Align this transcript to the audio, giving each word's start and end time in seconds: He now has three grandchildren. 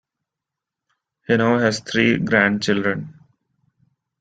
He 1.27 1.37
now 1.37 1.59
has 1.59 1.79
three 1.81 2.17
grandchildren. 2.17 3.19